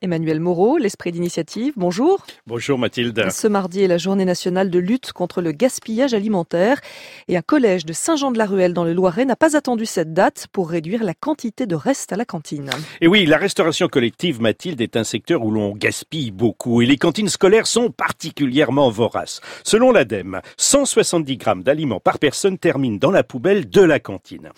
[0.00, 2.24] Emmanuel Moreau, l'esprit d'initiative, bonjour.
[2.46, 3.32] Bonjour Mathilde.
[3.32, 6.80] Ce mardi est la journée nationale de lutte contre le gaspillage alimentaire
[7.26, 11.02] et un collège de Saint-Jean-de-la-Ruelle dans le Loiret n'a pas attendu cette date pour réduire
[11.02, 12.70] la quantité de restes à la cantine.
[13.00, 16.96] Et oui, la restauration collective Mathilde est un secteur où l'on gaspille beaucoup et les
[16.96, 19.40] cantines scolaires sont particulièrement voraces.
[19.64, 24.50] Selon l'ADEME, 170 grammes d'aliments par personne terminent dans la poubelle de la cantine.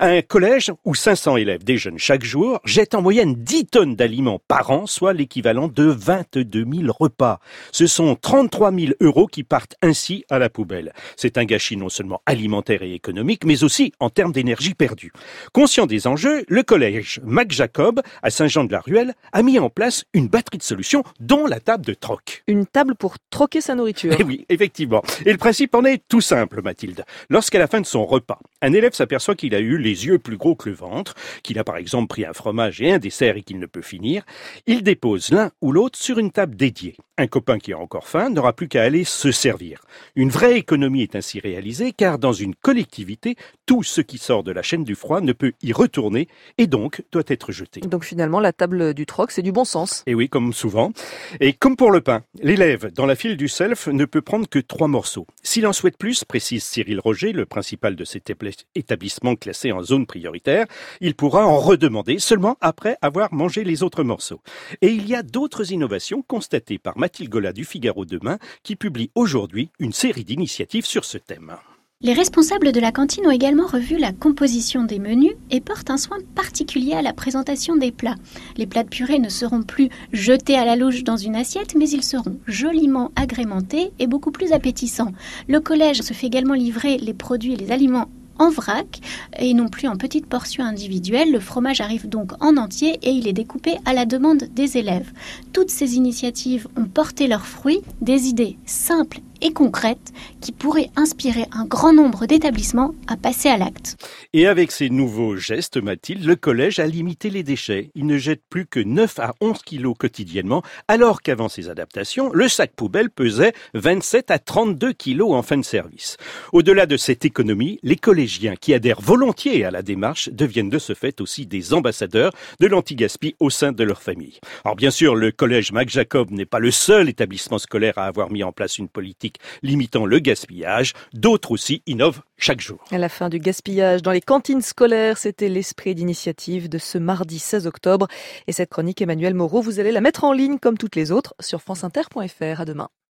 [0.00, 4.72] Un collège où 500 élèves déjeunent chaque jour jette en moyenne 10 tonnes d'aliments par
[4.72, 7.40] an soit l'équivalent de 22 000 repas.
[7.72, 10.92] Ce sont 33 000 euros qui partent ainsi à la poubelle.
[11.16, 15.12] C'est un gâchis non seulement alimentaire et économique, mais aussi en termes d'énergie perdue.
[15.52, 20.58] Conscient des enjeux, le collège Mac Jacob à Saint-Jean-de-la-Ruelle a mis en place une batterie
[20.58, 22.42] de solutions, dont la table de troc.
[22.46, 24.14] Une table pour troquer sa nourriture.
[24.18, 25.02] Eh oui, effectivement.
[25.24, 27.04] Et le principe en est tout simple, Mathilde.
[27.30, 30.36] Lorsqu'à la fin de son repas, un élève s'aperçoit qu'il a eu les yeux plus
[30.36, 33.42] gros que le ventre, qu'il a par exemple pris un fromage et un dessert et
[33.42, 34.24] qu'il ne peut finir,
[34.66, 36.96] il dépose l'un ou l'autre sur une table dédiée.
[37.16, 39.80] Un copain qui a encore faim n'aura plus qu'à aller se servir.
[40.14, 43.34] Une vraie économie est ainsi réalisée car dans une collectivité,
[43.66, 47.02] tout ce qui sort de la chaîne du froid ne peut y retourner et donc
[47.10, 47.80] doit être jeté.
[47.80, 50.04] Donc finalement, la table du troc, c'est du bon sens.
[50.06, 50.92] Et oui, comme souvent.
[51.40, 54.60] Et comme pour le pain, l'élève dans la file du self ne peut prendre que
[54.60, 55.26] trois morceaux.
[55.42, 58.32] S'il en souhaite plus, précise Cyril Roger, le principal de cet
[58.74, 60.66] établissement classé en zone prioritaire,
[61.00, 64.40] il pourra en redemander seulement après avoir mangé les autres morceaux.
[64.82, 69.10] Et il y a d'autres innovations constatées par Mathilde Gola du Figaro Demain qui publie
[69.14, 71.56] aujourd'hui une série d'initiatives sur ce thème.
[72.00, 75.96] Les responsables de la cantine ont également revu la composition des menus et portent un
[75.96, 78.14] soin particulier à la présentation des plats.
[78.56, 81.90] Les plats de purée ne seront plus jetés à la louche dans une assiette, mais
[81.90, 85.12] ils seront joliment agrémentés et beaucoup plus appétissants.
[85.48, 88.08] Le collège se fait également livrer les produits et les aliments
[88.38, 89.00] en vrac
[89.38, 91.32] et non plus en petites portions individuelles.
[91.32, 95.12] Le fromage arrive donc en entier et il est découpé à la demande des élèves.
[95.52, 101.46] Toutes ces initiatives ont porté leurs fruits, des idées simples et concrètes qui pourraient inspirer
[101.52, 103.96] un grand nombre d'établissements à passer à l'acte.
[104.32, 107.90] Et avec ces nouveaux gestes, Mathilde, le collège a limité les déchets.
[107.94, 112.48] Il ne jette plus que 9 à 11 kilos quotidiennement, alors qu'avant ces adaptations, le
[112.48, 116.16] sac poubelle pesait 27 à 32 kilos en fin de service.
[116.52, 120.94] Au-delà de cette économie, les collégiens qui adhèrent volontiers à la démarche deviennent de ce
[120.94, 124.38] fait aussi des ambassadeurs de l'anti-gaspi au sein de leur famille.
[124.64, 128.30] Alors bien sûr, le collège Mac Jacob n'est pas le seul établissement scolaire à avoir
[128.30, 129.27] mis en place une politique
[129.62, 130.94] limitant le gaspillage.
[131.12, 132.84] D'autres aussi innovent chaque jour.
[132.90, 137.38] À la fin du gaspillage dans les cantines scolaires, c'était l'esprit d'initiative de ce mardi
[137.38, 138.08] 16 octobre.
[138.46, 141.34] Et cette chronique, Emmanuel Moreau, vous allez la mettre en ligne comme toutes les autres
[141.40, 142.60] sur franceinter.fr.
[142.60, 142.88] À demain.